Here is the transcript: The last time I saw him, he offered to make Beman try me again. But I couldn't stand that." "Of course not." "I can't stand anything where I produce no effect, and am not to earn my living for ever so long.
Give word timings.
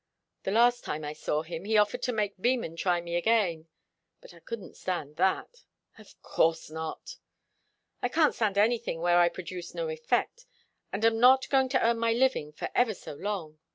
The 0.41 0.51
last 0.51 0.83
time 0.83 1.03
I 1.05 1.13
saw 1.13 1.43
him, 1.43 1.63
he 1.63 1.77
offered 1.77 2.01
to 2.01 2.11
make 2.11 2.41
Beman 2.41 2.75
try 2.75 3.01
me 3.01 3.15
again. 3.15 3.67
But 4.19 4.33
I 4.33 4.39
couldn't 4.39 4.75
stand 4.75 5.17
that." 5.17 5.63
"Of 5.95 6.19
course 6.23 6.71
not." 6.71 7.17
"I 8.01 8.09
can't 8.09 8.33
stand 8.33 8.57
anything 8.57 9.01
where 9.01 9.19
I 9.19 9.29
produce 9.29 9.75
no 9.75 9.89
effect, 9.89 10.47
and 10.91 11.05
am 11.05 11.19
not 11.19 11.43
to 11.43 11.79
earn 11.85 11.99
my 11.99 12.13
living 12.13 12.51
for 12.51 12.71
ever 12.73 12.95
so 12.95 13.13
long. 13.13 13.59